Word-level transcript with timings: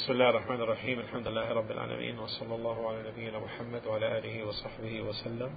بسم 0.00 0.11
الله 0.13 0.29
الرحمن 0.29 0.61
الرحيم 0.61 0.99
الحمد 0.99 1.27
لله 1.27 1.53
رب 1.53 1.71
العالمين 1.71 2.19
وصلى 2.19 2.55
الله 2.55 2.89
على 2.89 3.09
نبينا 3.11 3.39
محمد 3.39 3.85
وعلى 3.85 4.17
آله 4.17 4.43
وصحبه 4.43 5.01
وسلم 5.01 5.51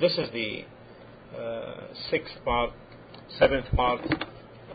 This 0.00 0.12
is 0.18 0.30
the 0.32 0.64
uh, 1.36 1.86
sixth 2.10 2.34
part, 2.44 2.70
seventh 3.38 3.66
part 3.74 4.00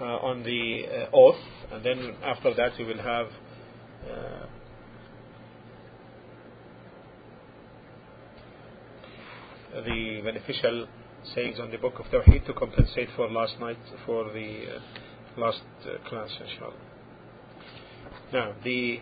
uh, 0.01 0.03
on 0.03 0.43
the 0.43 0.85
uh, 0.87 1.15
oath, 1.15 1.39
and 1.71 1.85
then 1.85 2.15
after 2.23 2.53
that 2.55 2.71
we 2.79 2.85
will 2.85 3.01
have 3.01 3.27
the 9.83 10.21
beneficial 10.23 10.87
sayings 11.35 11.59
on 11.59 11.71
the 11.71 11.77
book 11.77 11.99
of 11.99 12.05
Tawheed 12.07 12.45
to 12.47 12.53
compensate 12.53 13.09
for 13.15 13.29
last 13.29 13.59
night, 13.59 13.77
for 14.05 14.25
the 14.25 14.65
uh, 14.75 15.39
last 15.39 15.61
uh, 15.85 16.09
class, 16.09 16.29
inshallah. 16.41 16.73
Now, 18.31 18.53
the 18.63 18.99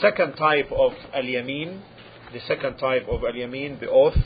second 0.00 0.34
type 0.34 0.70
of 0.70 0.92
al-yamin, 1.14 1.80
the 2.32 2.40
second 2.46 2.76
type 2.76 3.06
of 3.08 3.22
al-yamin, 3.24 3.80
the 3.80 3.90
oath, 3.90 4.16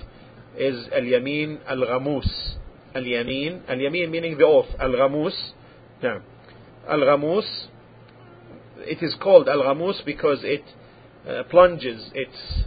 is 0.56 0.88
al-yamin 0.94 1.60
al-ghamus. 1.68 2.56
Al-yamin, 2.94 3.62
al-yamin 3.68 4.10
meaning 4.10 4.36
the 4.38 4.44
oath, 4.44 4.68
al-ghamus. 4.80 5.52
Now, 6.02 6.22
al-ghamus, 6.88 7.68
it 8.78 9.02
is 9.02 9.14
called 9.20 9.48
al-ghamus 9.48 10.04
because 10.04 10.38
it 10.42 10.64
uh, 11.28 11.44
plunges 11.50 12.10
its 12.14 12.64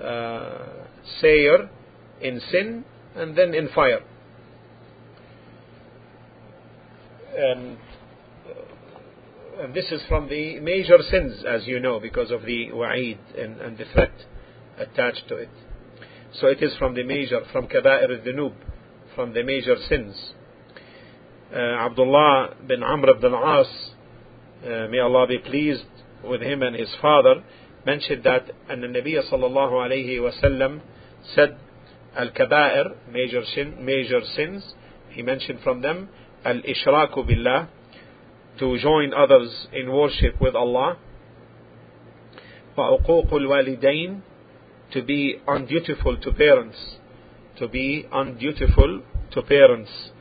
uh, 0.00 0.86
sayer 1.20 1.70
in 2.20 2.40
sin 2.50 2.84
and 3.14 3.36
then 3.36 3.54
in 3.54 3.68
fire. 3.74 4.00
And, 7.36 7.76
and, 9.60 9.74
this 9.74 9.86
is 9.90 10.00
from 10.08 10.28
the 10.28 10.60
major 10.60 10.96
sins, 11.10 11.44
as 11.46 11.66
you 11.66 11.80
know, 11.80 12.00
because 12.00 12.30
of 12.30 12.42
the 12.42 12.70
wa'id 12.72 13.18
and, 13.38 13.60
and 13.60 13.76
the 13.76 13.84
threat 13.92 14.12
attached 14.78 15.28
to 15.28 15.36
it. 15.36 15.50
So 16.40 16.48
it 16.48 16.62
is 16.62 16.74
from 16.78 16.94
the 16.94 17.02
major, 17.02 17.40
from 17.52 17.66
kaba'ir 17.66 18.10
al-dhunub, 18.10 18.54
from 19.14 19.34
the 19.34 19.42
major 19.42 19.76
sins. 19.88 20.32
Uh, 21.54 21.58
Abdullah 21.58 22.54
bin 22.66 22.82
Amr 22.82 23.10
ibn 23.10 23.32
al-As, 23.32 23.66
uh, 24.64 24.88
may 24.90 24.98
Allah 24.98 25.26
be 25.26 25.38
pleased 25.38 25.84
with 26.24 26.42
him 26.42 26.62
and 26.62 26.74
his 26.74 26.88
father, 27.00 27.42
mentioned 27.84 28.24
that 28.24 28.50
and 28.68 28.82
the 28.82 28.88
Nabi 28.88 29.14
sallallahu 29.30 29.72
alayhi 29.72 30.18
wasallam 30.18 30.80
said 31.34 31.56
al-kaba'ir, 32.15 33.11
major, 33.11 33.43
sin, 33.55 33.83
major 33.83 34.21
sins, 34.35 34.75
he 35.09 35.21
mentioned 35.21 35.59
from 35.63 35.81
them 35.81 36.09
al-ishraku 36.45 37.25
billah, 37.27 37.69
to 38.59 38.77
join 38.79 39.13
others 39.13 39.67
in 39.73 39.91
worship 39.91 40.39
with 40.41 40.55
Allah, 40.55 40.97
وعقوق 42.77 43.31
الوالدين, 43.31 44.21
to 44.91 45.03
be 45.03 45.37
undutiful 45.47 46.21
to 46.21 46.31
parents, 46.33 46.77
to 47.57 47.67
be 47.67 48.05
undutiful 48.11 49.01
to 49.31 49.41
parents, 49.43 50.11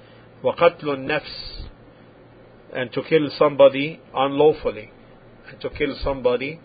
وقتل 0.45 0.85
النفس, 0.85 1.69
and 2.73 2.93
to 2.93 3.03
kill 3.03 3.29
somebody 3.37 4.01
unlawfully, 4.15 4.93
and 5.49 5.61
to 5.61 5.69
kill 5.71 5.97
somebody 6.05 6.61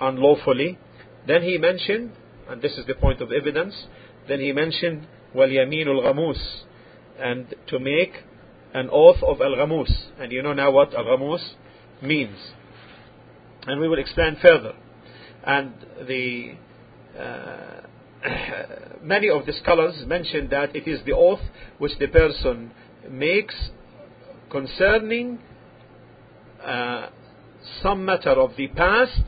unlawfully. 0.00 0.78
Then 1.26 1.42
he 1.42 1.56
mentioned, 1.58 2.12
and 2.48 2.60
this 2.60 2.72
is 2.72 2.86
the 2.86 2.94
point 2.94 3.20
of 3.22 3.32
evidence, 3.32 3.86
then 4.28 4.40
he 4.40 4.52
mentioned 4.52 5.06
واليمين 5.34 5.86
الغموس 5.88 6.64
and 7.18 7.54
to 7.66 7.78
make 7.78 8.12
an 8.74 8.88
oath 8.92 9.22
of 9.22 9.40
al-ghamus 9.40 9.90
and 10.18 10.32
you 10.32 10.42
know 10.42 10.52
now 10.52 10.70
what 10.70 10.94
al-ghamus 10.94 11.54
means 12.02 12.36
and 13.66 13.80
we 13.80 13.88
will 13.88 13.98
explain 13.98 14.36
further 14.40 14.74
and 15.44 15.72
the 16.06 16.52
uh, 17.18 17.80
many 19.02 19.28
of 19.30 19.46
the 19.46 19.52
scholars 19.52 20.02
mention 20.06 20.48
that 20.50 20.74
it 20.74 20.86
is 20.86 21.00
the 21.06 21.12
oath 21.12 21.40
which 21.78 21.92
the 21.98 22.08
person 22.08 22.70
makes 23.10 23.54
concerning 24.50 25.38
uh, 26.62 27.08
some 27.82 28.04
matter 28.04 28.30
of 28.30 28.50
the 28.56 28.68
past 28.68 29.22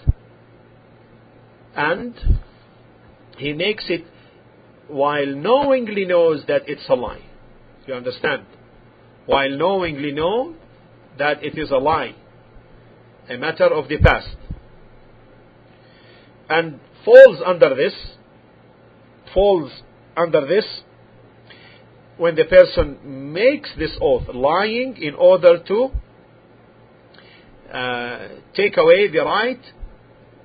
and 1.76 2.14
he 3.36 3.52
makes 3.52 3.84
it 3.88 4.04
while 4.87 5.25
knowingly 5.25 6.05
knows 6.05 6.43
that 6.47 6.63
it's 6.67 6.87
a 6.89 6.95
lie. 6.95 7.23
You 7.85 7.93
understand? 7.95 8.45
While 9.25 9.49
knowingly 9.57 10.11
know 10.11 10.55
that 11.17 11.43
it 11.43 11.57
is 11.57 11.71
a 11.71 11.77
lie, 11.77 12.15
a 13.29 13.37
matter 13.37 13.65
of 13.65 13.87
the 13.87 13.97
past. 13.97 14.35
And 16.49 16.79
falls 17.05 17.39
under 17.45 17.75
this, 17.75 17.93
falls 19.33 19.71
under 20.15 20.45
this, 20.45 20.65
when 22.17 22.35
the 22.35 22.45
person 22.45 23.33
makes 23.33 23.71
this 23.77 23.91
oath, 24.01 24.27
lying 24.33 24.97
in 25.01 25.15
order 25.15 25.63
to 25.63 25.89
uh, 27.73 28.27
take 28.55 28.77
away 28.77 29.07
the 29.11 29.19
right 29.19 29.59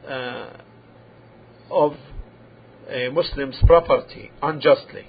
uh, 0.08 0.50
of 1.70 1.92
a 2.88 3.10
Muslim's 3.10 3.58
property 3.66 4.30
unjustly. 4.42 5.06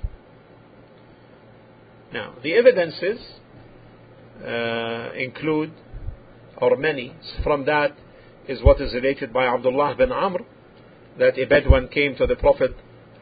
Now, 2.11 2.33
the 2.41 2.53
evidences 2.53 3.19
uh, 4.45 5.11
include, 5.15 5.71
or 6.57 6.75
many, 6.75 7.15
from 7.43 7.65
that 7.65 7.95
is 8.47 8.61
what 8.63 8.81
is 8.81 8.93
related 8.93 9.31
by 9.31 9.45
Abdullah 9.45 9.95
bin 9.95 10.11
Amr, 10.11 10.39
that 11.19 11.37
a 11.37 11.45
Bedouin 11.45 11.87
came 11.87 12.15
to 12.15 12.25
the 12.25 12.35
Prophet 12.35 12.71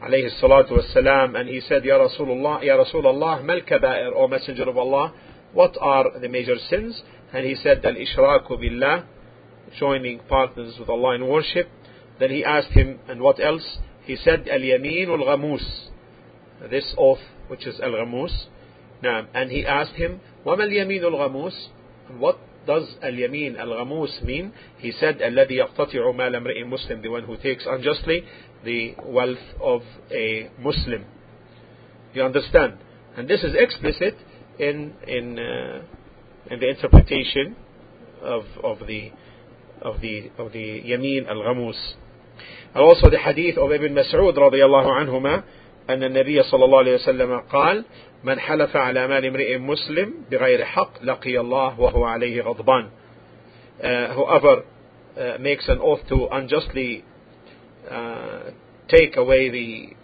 alayhi 0.02 1.36
and 1.36 1.48
he 1.48 1.60
said, 1.68 1.84
Ya 1.84 1.98
Rasulullah, 1.98 2.62
Ya 2.62 2.76
Rasulullah, 2.76 3.44
mal 3.44 3.60
O 4.16 4.28
Messenger 4.28 4.70
of 4.70 4.78
Allah, 4.78 5.12
what 5.52 5.76
are 5.80 6.18
the 6.20 6.28
major 6.28 6.56
sins? 6.70 7.02
And 7.32 7.44
he 7.44 7.56
said, 7.56 7.84
Al-Ishraku 7.84 8.58
billah, 8.60 9.04
joining 9.78 10.20
partners 10.20 10.74
with 10.78 10.88
Allah 10.88 11.14
in 11.16 11.28
worship. 11.28 11.68
Then 12.18 12.30
he 12.30 12.44
asked 12.44 12.70
him, 12.70 13.00
and 13.08 13.20
what 13.20 13.42
else? 13.42 13.78
He 14.07 14.15
said, 14.17 14.47
Al-Yamin 14.47 15.09
al-Ghamus, 15.09 15.87
this 16.69 16.93
oath, 16.97 17.19
which 17.47 17.65
is 17.65 17.79
al-Ghamus. 17.79 18.45
Now, 19.01 19.27
and 19.33 19.51
he 19.51 19.65
asked 19.65 19.93
him, 19.93 20.21
وَمَا 20.45 20.67
الْيَمِينُ 20.67 21.01
الْغَمُوسِ 21.01 22.17
What 22.17 22.37
does 22.65 22.95
al-Yamin 23.01 23.57
al-Ghamus 23.57 24.23
mean? 24.23 24.53
He 24.77 24.91
said, 24.91 25.19
الَّذِي 25.19 25.51
يَقْتَطِعُ 25.51 26.15
مَالَ 26.15 26.35
امْرِئٍ 26.35 26.67
Muslim, 26.67 27.01
the 27.01 27.09
one 27.09 27.23
who 27.23 27.37
takes 27.37 27.65
unjustly 27.67 28.23
the 28.63 28.95
wealth 29.05 29.37
of 29.61 29.81
a 30.11 30.49
Muslim. 30.59 31.05
You 32.13 32.23
understand? 32.23 32.77
And 33.17 33.27
this 33.27 33.43
is 33.43 33.53
explicit 33.57 34.15
in 34.59 34.93
in 35.07 35.39
uh, 35.39 35.81
in 36.51 36.59
the 36.59 36.69
interpretation 36.69 37.55
of 38.21 38.43
of 38.63 38.87
the 38.87 39.11
of 39.81 39.99
the 40.01 40.31
of 40.37 40.51
the 40.53 40.81
Yamin 40.81 41.27
al-Ghamus. 41.27 41.93
The 42.74 43.18
hadith 43.18 43.58
of 43.58 43.72
Ibn 43.72 43.94
Mas'ud 43.94 44.38
رضي 44.38 44.64
الله 44.64 44.92
عنهما 44.92 45.42
أن 45.90 46.04
النبي 46.04 46.42
صلى 46.42 46.64
الله 46.64 46.78
عليه 46.78 46.94
وسلم 46.94 47.40
قال 47.40 47.84
من 48.24 48.38
حلف 48.40 48.76
على 48.76 49.08
مال 49.08 49.24
امرئ 49.26 49.58
مسلم 49.58 50.14
بغير 50.30 50.64
حق 50.64 51.02
لقي 51.02 51.40
الله 51.40 51.80
وهو 51.80 52.04
عليه 52.04 52.42
غضبان 52.42 52.88
uh, 53.80 54.14
whoever 54.14 54.62
uh, 55.16 55.38
makes 55.40 55.68
an 55.68 55.78
oath 55.80 56.06
to 56.08 56.28
unjustly 56.32 57.04
uh, 57.90 58.50
take 58.88 59.16
away 59.16 59.50
the 59.50 59.94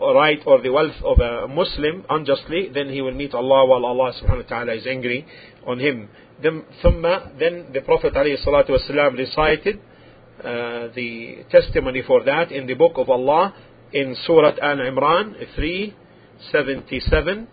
right 0.00 0.40
or 0.46 0.60
the 0.60 0.70
wealth 0.70 1.00
of 1.04 1.20
a 1.20 1.46
Muslim 1.48 2.04
unjustly, 2.10 2.70
then 2.74 2.88
he 2.88 3.00
will 3.00 3.14
meet 3.14 3.34
Allah 3.34 3.64
while 3.66 3.84
Allah 3.84 4.12
subhanahu 4.20 4.44
wa 4.44 4.48
ta'ala 4.48 4.74
is 4.74 4.86
angry 4.86 5.24
on 5.66 5.78
him. 5.78 6.08
Then, 6.42 6.64
ثم, 6.82 7.38
then 7.38 7.66
the 7.72 7.80
Prophet 7.82 8.14
عليه 8.14 8.36
الصلاة 8.38 8.66
والسلام 8.70 9.16
recited 9.16 9.76
uh, 9.76 9.91
the 10.40 11.44
testimony 11.50 12.02
for 12.06 12.24
that 12.24 12.50
in 12.52 12.66
the 12.66 12.74
book 12.74 12.92
of 12.96 13.10
Allah 13.10 13.54
in 13.92 14.16
Surah 14.26 14.56
Al 14.62 14.78
Imran 14.78 15.34
377 15.54 17.46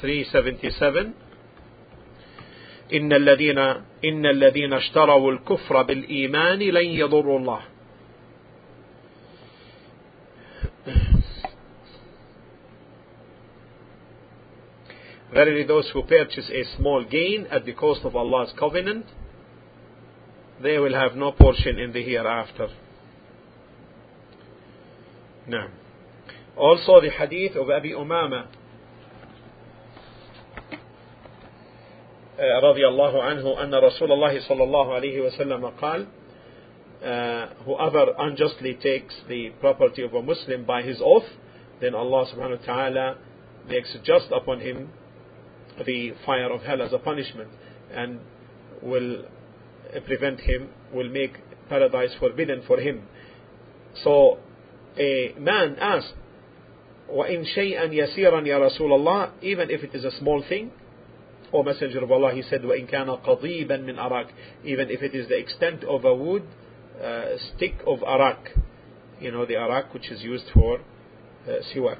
377 0.00 1.14
إن 2.92 3.12
الذين 3.12 3.58
إن 4.04 4.26
الذين 4.26 4.72
اشتروا 4.72 5.32
الكفر 5.32 5.82
بالإيمان 5.82 6.58
لن 6.58 6.86
يضروا 6.86 7.38
الله 7.38 7.60
Verily 15.32 15.62
those 15.64 15.88
who 15.92 16.02
purchase 16.02 16.50
a 16.50 16.64
small 16.76 17.04
gain 17.04 17.46
at 17.52 17.64
the 17.64 17.72
cost 17.72 18.00
of 18.04 18.16
Allah's 18.16 18.52
covenant, 18.58 19.06
they 20.61 20.77
will 20.77 20.93
have 20.93 21.15
no 21.15 21.31
portion 21.31 21.79
in 21.79 21.91
the 21.91 22.03
hereafter. 22.03 22.69
نعم 25.47 25.69
also 26.57 27.01
the 27.01 27.09
hadith 27.09 27.55
of 27.55 27.69
Abi 27.69 27.91
Umama 27.91 28.47
رضي 32.39 32.87
الله 32.87 33.23
عنه 33.23 33.63
أن 33.63 33.73
رسول 33.73 34.11
الله 34.11 34.39
صلى 34.47 34.63
الله 34.63 34.93
عليه 34.93 35.21
وسلم 35.21 35.69
قال 35.81 36.07
uh, 37.01 37.47
whoever 37.65 38.13
unjustly 38.17 38.73
takes 38.73 39.13
the 39.27 39.51
property 39.61 40.01
of 40.01 40.13
a 40.13 40.21
Muslim 40.21 40.65
by 40.65 40.81
his 40.81 41.01
oath 41.01 41.29
then 41.79 41.93
Allah 41.95 42.25
subhanahu 42.33 42.59
wa 42.59 42.65
ta'ala 42.65 43.17
makes 43.67 43.95
just 44.03 44.27
upon 44.31 44.59
him 44.59 44.89
the 45.85 46.13
fire 46.25 46.51
of 46.51 46.61
hell 46.61 46.81
as 46.81 46.93
a 46.93 46.99
punishment 46.99 47.49
and 47.93 48.19
will 48.81 49.25
prevent 50.05 50.41
him, 50.41 50.69
will 50.93 51.09
make 51.09 51.33
paradise 51.69 52.11
forbidden 52.19 52.63
for 52.67 52.79
him. 52.79 53.03
So 54.03 54.37
a 54.97 55.33
man 55.39 55.77
asked, 55.79 56.13
وَإِن 57.11 57.45
شَيْئًا 57.55 57.93
يَسِيرًا 57.93 58.41
يَا 58.45 58.59
رَسُولَ 58.59 58.91
اللَّهِ 58.91 59.31
Even 59.43 59.69
if 59.69 59.83
it 59.83 59.93
is 59.93 60.03
a 60.03 60.11
small 60.19 60.43
thing, 60.47 60.71
O 61.53 61.63
Messenger 61.63 62.03
of 62.03 62.11
Allah, 62.11 62.33
he 62.33 62.41
said, 62.41 62.61
وَإِن 62.61 62.91
كَانَ 62.91 63.23
قَضِيبًا 63.23 63.85
مِنْ 63.85 63.97
أَرَاكَ 63.97 64.27
Even 64.63 64.89
if 64.89 65.01
it 65.01 65.13
is 65.13 65.27
the 65.29 65.37
extent 65.37 65.83
of 65.83 66.03
a 66.03 66.13
wood 66.13 66.43
uh, 67.01 67.37
stick 67.55 67.75
of 67.85 68.01
arak, 68.03 68.51
you 69.19 69.31
know 69.31 69.45
the 69.45 69.55
arak 69.55 69.93
which 69.93 70.09
is 70.11 70.21
used 70.21 70.45
for 70.53 70.79
uh, 71.47 71.51
siwak. 71.73 71.99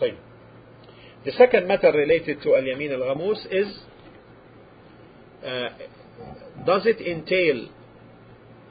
The 0.00 1.32
second 1.32 1.66
matter 1.66 1.92
related 1.92 2.42
to 2.42 2.56
al-yamin 2.56 2.92
al-ghamus 2.92 3.46
is 3.50 3.78
uh, 5.44 5.68
does 6.66 6.82
it 6.86 7.00
entail 7.00 7.68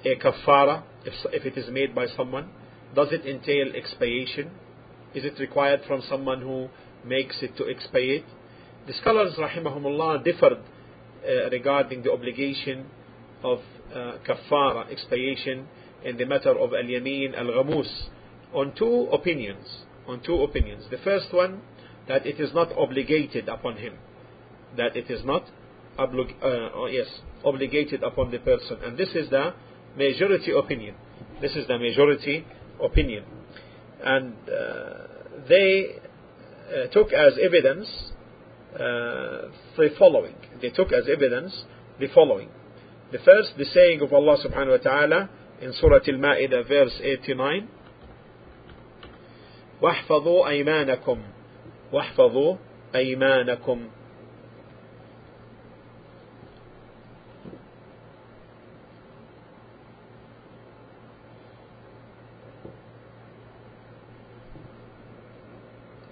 a 0.06 0.15
kafara 0.15 0.83
if, 1.06 1.13
if 1.33 1.45
it 1.45 1.57
is 1.57 1.69
made 1.71 1.95
by 1.95 2.07
someone? 2.07 2.50
Does 2.95 3.09
it 3.12 3.25
entail 3.25 3.74
expiation? 3.75 4.51
Is 5.13 5.24
it 5.25 5.39
required 5.39 5.81
from 5.88 6.01
someone 6.09 6.41
who 6.41 6.68
makes 7.06 7.38
it 7.41 7.56
to 7.57 7.68
expiate? 7.69 8.25
The 8.85 8.94
scholars, 8.94 9.33
rahimahumullah, 9.38 10.24
differed 10.24 10.59
uh, 11.27 11.50
regarding 11.50 12.03
the 12.03 12.12
obligation 12.12 12.85
of 13.44 13.59
uh, 13.94 14.18
kafara, 14.27 14.91
expiation, 14.91 15.68
in 16.03 16.18
the 16.18 16.25
matter 16.25 16.57
of 16.57 16.74
al-yamin 16.74 17.33
al-ghamus 17.35 18.09
on 18.53 18.74
two 18.77 19.09
opinions. 19.12 19.65
On 20.07 20.21
two 20.21 20.42
opinions. 20.44 20.86
The 20.89 20.98
first 21.04 21.33
one 21.33 21.62
that 22.07 22.25
it 22.25 22.39
is 22.39 22.54
not 22.54 22.71
obligated 22.77 23.50
upon 23.50 23.77
him. 23.77 23.94
That 24.77 24.95
it 24.95 25.09
is 25.09 25.25
not 25.25 25.45
oblig- 26.00 26.42
uh, 26.42 26.69
oh, 26.74 26.88
yes, 26.89 27.07
obligated 27.44 28.04
upon 28.04 28.31
the 28.31 28.39
person. 28.39 28.77
And 28.83 28.98
this 28.98 29.09
is 29.09 29.30
the 29.30 29.54
majority 29.98 30.51
opinion. 30.51 30.95
This 31.42 31.56
is 31.56 31.68
the 31.68 31.77
majority 31.77 32.45
opinion. 32.81 33.25
And 34.04 34.33
uh, 34.48 34.94
they 35.50 35.95
uh, 36.69 36.88
took 36.92 37.12
as 37.12 37.33
evidence 37.42 37.88
uh, 38.74 39.50
the 39.77 39.89
following. 39.98 40.36
They 40.62 40.69
took 40.69 40.92
as 40.92 41.06
evidence 41.12 41.63
the 42.00 42.07
following. 42.13 42.50
The 43.12 43.19
first, 43.19 43.51
the 43.57 43.65
saying 43.65 44.01
of 44.01 44.13
Allah 44.13 44.38
subhanahu 44.45 44.83
wa 44.83 44.83
ta'ala 44.83 45.30
in 45.62 45.74
Surah 45.74 46.00
Al-Ma'idah 46.07 46.68
verse 46.68 47.00
89 47.01 47.68
واحفظوا 49.81 50.47
أيمانكم. 50.47 51.21
واحفظوا 51.94 52.56
أيمانكم. 52.95 53.88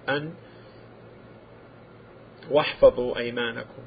أن 0.09 0.33
واحفظوا 2.51 3.17
أيمانكم. 3.17 3.83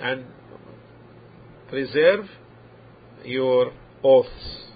And 0.00 0.24
preserve 1.70 2.26
your 3.24 3.72
oaths. 4.02 4.75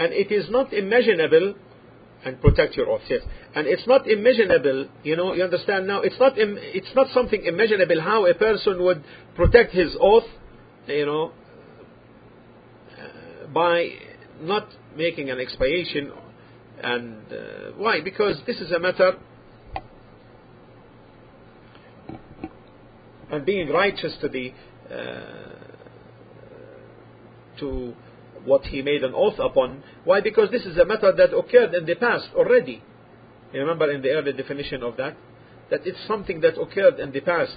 And 0.00 0.12
it 0.12 0.32
is 0.32 0.50
not 0.50 0.72
imaginable 0.72 1.54
and 2.24 2.40
protect 2.40 2.76
your 2.76 2.88
oath 2.90 3.02
yes. 3.08 3.20
And 3.54 3.66
it's 3.66 3.86
not 3.86 4.08
imaginable 4.08 4.88
you 5.04 5.16
know 5.16 5.34
you 5.34 5.44
understand 5.44 5.86
now 5.86 6.00
it's 6.00 6.18
not 6.18 6.38
Im- 6.38 6.58
it's 6.58 6.94
not 6.96 7.06
something 7.14 7.44
imaginable 7.44 8.00
how 8.00 8.26
a 8.26 8.34
person 8.34 8.82
would 8.82 9.04
protect 9.36 9.72
his 9.72 9.94
oath 10.00 10.28
you 10.86 11.06
know 11.06 11.32
uh, 12.98 13.46
by 13.52 13.90
not 14.40 14.68
making 14.96 15.30
an 15.30 15.38
expiation. 15.38 16.12
And 16.82 17.16
uh, 17.30 17.76
why? 17.76 18.00
Because 18.00 18.36
this 18.46 18.56
is 18.56 18.72
a 18.72 18.78
matter 18.78 19.12
and 23.30 23.44
being 23.44 23.68
righteous 23.68 24.16
to 24.20 24.28
the 24.28 24.52
uh, 24.90 25.60
to 27.60 27.94
what 28.44 28.64
he 28.66 28.82
made 28.82 29.04
an 29.04 29.12
oath 29.14 29.38
upon. 29.38 29.82
Why? 30.04 30.20
Because 30.20 30.50
this 30.50 30.64
is 30.64 30.76
a 30.76 30.84
matter 30.84 31.12
that 31.12 31.36
occurred 31.36 31.74
in 31.74 31.86
the 31.86 31.94
past 31.94 32.28
already. 32.34 32.82
You 33.52 33.60
remember 33.60 33.90
in 33.90 34.02
the 34.02 34.10
early 34.10 34.32
definition 34.32 34.82
of 34.82 34.96
that? 34.96 35.16
That 35.70 35.80
it's 35.86 35.98
something 36.06 36.40
that 36.40 36.60
occurred 36.60 36.98
in 36.98 37.12
the 37.12 37.20
past. 37.20 37.56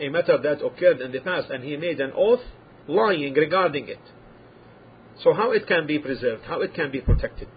A 0.00 0.08
matter 0.08 0.38
that 0.38 0.64
occurred 0.64 1.00
in 1.00 1.12
the 1.12 1.20
past, 1.20 1.50
and 1.50 1.64
he 1.64 1.76
made 1.76 2.00
an 2.00 2.12
oath 2.16 2.40
lying 2.86 3.34
regarding 3.34 3.88
it. 3.88 4.00
So, 5.22 5.34
how 5.34 5.50
it 5.50 5.66
can 5.66 5.86
be 5.86 5.98
preserved, 5.98 6.44
how 6.44 6.60
it 6.60 6.74
can 6.74 6.92
be 6.92 7.00
protected. 7.00 7.48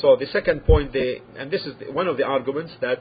So, 0.00 0.16
the 0.16 0.26
second 0.26 0.64
point, 0.64 0.92
they, 0.92 1.20
and 1.36 1.50
this 1.50 1.62
is 1.62 1.74
one 1.92 2.08
of 2.08 2.16
the 2.16 2.24
arguments 2.24 2.72
that 2.80 2.98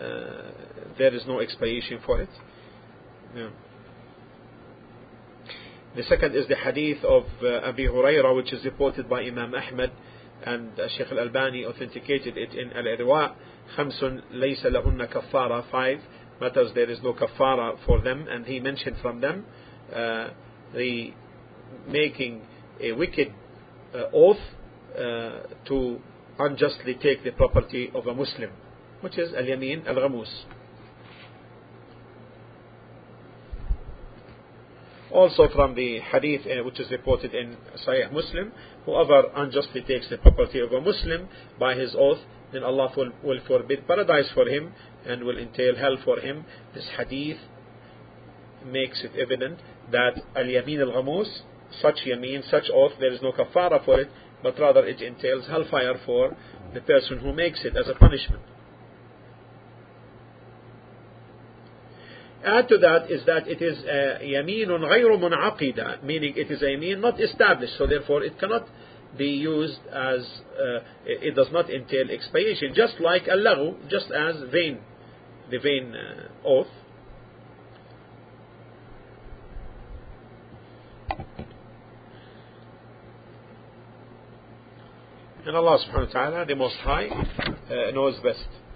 uh, 0.00 0.52
there 0.96 1.12
is 1.12 1.22
no 1.26 1.40
expiation 1.40 2.00
for 2.06 2.20
it. 2.20 2.28
Yeah. 3.34 3.48
The 5.98 6.04
second 6.04 6.36
is 6.36 6.46
the 6.46 6.54
hadith 6.54 7.02
of 7.02 7.24
uh, 7.42 7.68
Abi 7.68 7.88
which 7.88 8.52
is 8.52 8.64
reported 8.64 9.10
by 9.10 9.22
Imam 9.22 9.52
Ahmad, 9.52 9.90
and 10.46 10.78
uh, 10.78 10.86
Sheikh 10.96 11.08
Al 11.10 11.18
Albani 11.18 11.64
authenticated 11.64 12.38
it 12.38 12.54
in 12.54 12.72
Al 12.72 12.84
Irwa. 12.84 13.34
Khamsun 13.76 14.22
laysa 14.32 14.66
lahunna 14.66 15.12
kafara, 15.12 15.68
five 15.72 15.98
matters 16.40 16.70
there 16.76 16.88
is 16.88 17.00
no 17.02 17.14
kafara 17.14 17.76
for 17.84 18.00
them, 18.00 18.28
and 18.30 18.46
he 18.46 18.60
mentioned 18.60 18.94
from 19.02 19.20
them 19.20 19.44
uh, 19.92 20.28
the 20.72 21.12
making 21.88 22.42
a 22.80 22.92
wicked 22.92 23.34
uh, 23.92 24.04
oath 24.14 24.36
uh, 24.94 25.48
to 25.66 25.98
unjustly 26.38 26.94
take 27.02 27.24
the 27.24 27.32
property 27.32 27.90
of 27.92 28.06
a 28.06 28.14
Muslim, 28.14 28.50
which 29.00 29.18
is 29.18 29.34
al 29.34 29.42
yamin 29.42 29.84
al 29.88 29.96
ghamus. 29.96 30.30
Also 35.12 35.48
from 35.54 35.74
the 35.74 36.00
hadith 36.00 36.42
uh, 36.46 36.62
which 36.64 36.78
is 36.80 36.90
reported 36.90 37.34
in 37.34 37.56
Sahih 37.86 38.12
Muslim, 38.12 38.52
whoever 38.84 39.24
unjustly 39.36 39.82
takes 39.82 40.08
the 40.10 40.18
property 40.18 40.60
of 40.60 40.72
a 40.72 40.80
Muslim 40.80 41.28
by 41.58 41.74
his 41.74 41.94
oath, 41.96 42.18
then 42.52 42.62
Allah 42.62 42.92
will, 42.96 43.10
will 43.22 43.40
forbid 43.46 43.86
paradise 43.86 44.28
for 44.34 44.46
him 44.46 44.72
and 45.06 45.24
will 45.24 45.38
entail 45.38 45.76
hell 45.76 45.96
for 46.04 46.18
him. 46.18 46.44
This 46.74 46.86
hadith 46.96 47.38
makes 48.64 49.02
it 49.02 49.12
evident 49.18 49.58
that 49.92 50.20
al-yamin 50.36 50.80
al-ghamus, 50.80 51.28
such 51.80 52.00
yamin, 52.06 52.48
such 52.50 52.64
oath, 52.72 52.92
there 53.00 53.12
is 53.12 53.22
no 53.22 53.32
kafara 53.32 53.84
for 53.84 54.00
it, 54.00 54.10
but 54.42 54.58
rather 54.58 54.86
it 54.86 55.00
entails 55.00 55.46
hellfire 55.46 55.98
for 56.04 56.36
the 56.74 56.80
person 56.80 57.18
who 57.18 57.32
makes 57.32 57.64
it 57.64 57.76
as 57.76 57.88
a 57.88 57.94
punishment. 57.94 58.42
Add 62.44 62.68
to 62.68 62.78
that 62.78 63.10
is 63.10 63.24
that 63.26 63.48
it 63.48 63.60
is 63.60 63.78
yaminun 64.22 64.80
ghayru 64.80 65.18
munaqida, 65.18 66.02
meaning 66.04 66.34
it 66.36 66.50
is 66.50 66.62
a 66.62 66.66
yamin 66.66 67.00
not 67.00 67.20
established, 67.20 67.74
so 67.76 67.86
therefore 67.86 68.22
it 68.22 68.38
cannot 68.38 68.66
be 69.16 69.26
used 69.26 69.80
as, 69.92 70.20
uh, 70.54 70.80
it 71.04 71.34
does 71.34 71.48
not 71.50 71.70
entail 71.70 72.10
expiation, 72.10 72.72
just 72.74 73.00
like 73.00 73.26
al 73.28 73.74
just 73.88 74.10
as 74.10 74.36
vain, 74.52 74.78
the 75.50 75.58
vain 75.58 75.94
uh, 75.94 76.48
oath. 76.48 76.66
And 85.46 85.56
Allah 85.56 85.78
subhanahu 85.78 86.06
wa 86.08 86.12
ta'ala, 86.12 86.46
the 86.46 86.54
Most 86.54 86.76
High, 86.76 87.08
uh, 87.08 87.90
knows 87.92 88.16
best. 88.22 88.67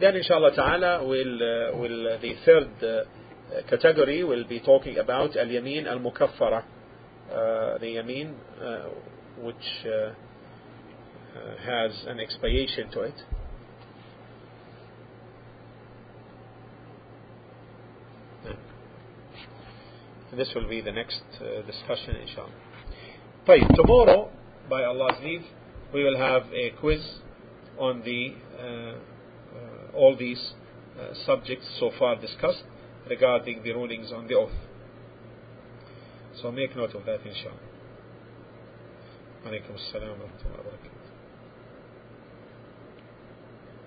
Then 0.00 0.16
inshallah 0.16 0.54
ta'ala 0.56 1.06
will 1.06 1.34
uh, 1.36 1.76
will 1.76 2.18
the 2.20 2.34
third 2.44 2.70
uh, 2.82 3.62
category 3.70 4.24
will 4.24 4.44
be 4.44 4.60
talking 4.60 4.98
about 4.98 5.36
al-yamin 5.36 5.86
al-mukaffara 5.86 6.64
uh, 7.30 7.78
the 7.78 7.86
yamin 7.96 8.34
uh, 8.60 8.88
which 9.38 9.56
uh, 9.86 10.12
has 11.64 12.04
an 12.06 12.20
expiation 12.20 12.90
to 12.90 13.00
it 13.00 13.14
this 20.36 20.50
will 20.54 20.68
be 20.68 20.80
the 20.80 20.92
next 20.92 21.22
discussion 21.66 22.16
inshallah 22.16 22.52
طيب 23.46 23.74
tomorrow 23.74 24.30
by 24.68 24.84
Allah's 24.84 25.18
leave 25.22 25.44
we 25.92 26.04
will 26.04 26.18
have 26.18 26.42
a 26.52 26.70
quiz 26.80 27.00
on 27.78 28.02
the 28.02 28.34
uh, 28.58 29.07
all 29.98 30.16
these 30.16 30.52
uh, 30.98 31.14
subjects 31.26 31.66
so 31.78 31.90
far 31.98 32.16
discussed 32.16 32.64
regarding 33.08 33.62
the 33.62 33.72
rulings 33.72 34.12
on 34.12 34.26
the 34.26 34.34
oath. 34.34 34.52
So 36.40 36.50
make 36.50 36.74
note 36.76 36.94
of 36.94 37.04
that 37.06 37.20
inshallah. 37.26 37.70
عليكم 39.44 39.74
السلام 39.74 40.20
ورحمة 40.20 40.40
الله 40.46 40.60
وبركاته 40.60 40.97